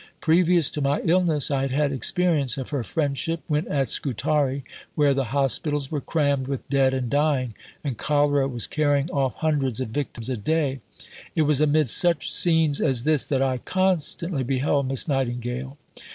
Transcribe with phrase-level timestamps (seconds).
[0.19, 4.63] Previous to my illness I had had experience of her friendship when at Scutari,
[4.95, 9.79] where the hospitals were crammed with dead and dying, and cholera was carrying off hundreds
[9.79, 10.79] of victims a day;
[11.35, 15.77] it was amid such scenes as this that I constantly beheld Miss Nightingale."